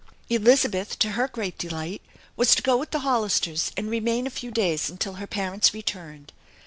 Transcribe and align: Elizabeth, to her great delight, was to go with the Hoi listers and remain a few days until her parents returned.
Elizabeth, 0.31 0.97
to 0.97 1.09
her 1.11 1.27
great 1.27 1.59
delight, 1.59 2.01
was 2.35 2.55
to 2.55 2.63
go 2.63 2.75
with 2.75 2.89
the 2.89 3.01
Hoi 3.01 3.19
listers 3.19 3.71
and 3.77 3.87
remain 3.87 4.25
a 4.25 4.31
few 4.31 4.49
days 4.49 4.89
until 4.89 5.13
her 5.21 5.27
parents 5.27 5.75
returned. 5.75 6.33